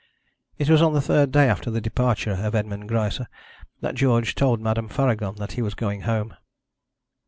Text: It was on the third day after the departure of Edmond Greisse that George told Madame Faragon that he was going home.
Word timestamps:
It 0.57 0.67
was 0.67 0.81
on 0.81 0.93
the 0.93 0.99
third 1.01 1.29
day 1.31 1.47
after 1.47 1.69
the 1.69 1.79
departure 1.79 2.31
of 2.41 2.55
Edmond 2.55 2.89
Greisse 2.89 3.23
that 3.81 3.93
George 3.93 4.33
told 4.33 4.59
Madame 4.59 4.89
Faragon 4.89 5.35
that 5.35 5.51
he 5.51 5.61
was 5.61 5.75
going 5.75 6.01
home. 6.09 6.35